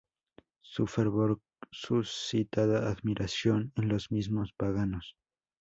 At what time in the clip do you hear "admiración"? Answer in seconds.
2.89-3.71